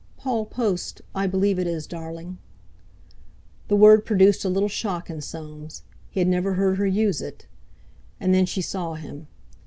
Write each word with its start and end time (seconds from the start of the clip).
"Paul 0.17 0.45
Post—I 0.47 1.27
believe 1.27 1.59
it 1.59 1.67
is, 1.67 1.85
darling." 1.85 2.39
The 3.67 3.75
word 3.75 4.03
produced 4.03 4.43
a 4.43 4.49
little 4.49 4.67
shock 4.67 5.11
in 5.11 5.21
Soames; 5.21 5.83
he 6.09 6.19
had 6.19 6.27
never 6.27 6.55
heard 6.55 6.79
her 6.79 6.87
use 6.87 7.21
it. 7.21 7.45
And 8.19 8.33
then 8.33 8.47
she 8.47 8.63
saw 8.63 8.95
him. 8.95 9.27